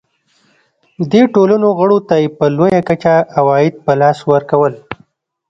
[1.11, 4.73] دې ټولنو غړو ته یې په لویه کچه عواید په لاس ورکول.